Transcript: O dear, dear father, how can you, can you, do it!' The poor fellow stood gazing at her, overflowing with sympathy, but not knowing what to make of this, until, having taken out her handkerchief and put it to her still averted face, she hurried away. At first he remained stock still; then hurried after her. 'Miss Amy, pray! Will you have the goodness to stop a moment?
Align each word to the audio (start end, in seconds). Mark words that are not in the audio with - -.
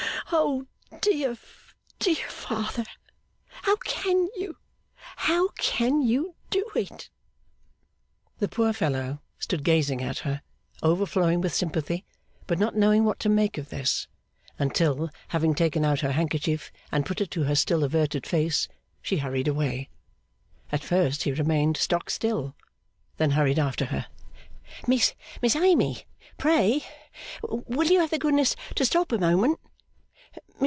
O 0.33 0.65
dear, 1.01 1.37
dear 1.99 2.29
father, 2.29 2.85
how 3.63 3.75
can 3.75 4.29
you, 4.37 4.55
can 5.57 6.01
you, 6.01 6.35
do 6.49 6.65
it!' 6.73 7.09
The 8.39 8.47
poor 8.47 8.71
fellow 8.71 9.21
stood 9.39 9.65
gazing 9.65 10.01
at 10.01 10.19
her, 10.19 10.41
overflowing 10.81 11.41
with 11.41 11.53
sympathy, 11.53 12.05
but 12.47 12.59
not 12.59 12.77
knowing 12.77 13.03
what 13.03 13.19
to 13.21 13.29
make 13.29 13.57
of 13.57 13.67
this, 13.69 14.07
until, 14.57 15.09
having 15.29 15.53
taken 15.53 15.83
out 15.83 15.99
her 15.99 16.13
handkerchief 16.13 16.71
and 16.93 17.05
put 17.05 17.19
it 17.19 17.29
to 17.31 17.43
her 17.43 17.55
still 17.55 17.83
averted 17.83 18.25
face, 18.25 18.69
she 19.01 19.17
hurried 19.17 19.49
away. 19.49 19.89
At 20.71 20.83
first 20.85 21.23
he 21.23 21.33
remained 21.33 21.75
stock 21.75 22.09
still; 22.09 22.55
then 23.17 23.31
hurried 23.31 23.59
after 23.59 23.85
her. 23.85 24.05
'Miss 24.87 25.13
Amy, 25.57 26.05
pray! 26.37 26.85
Will 27.43 27.87
you 27.87 27.99
have 27.99 28.11
the 28.11 28.17
goodness 28.17 28.55
to 28.75 28.85
stop 28.85 29.11
a 29.11 29.17
moment? 29.17 29.59